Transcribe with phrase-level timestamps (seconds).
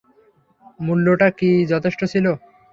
[0.79, 2.25] মূল্যটা কি যথেষ্ট ছিল?